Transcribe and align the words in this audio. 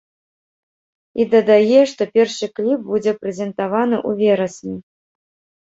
І 1.23 1.27
дадае, 1.33 1.81
што 1.93 2.07
першы 2.15 2.45
кліп 2.55 2.79
будзе 2.89 3.15
прэзентаваны 3.21 3.97
ў 4.09 4.23
верасні. 4.25 4.77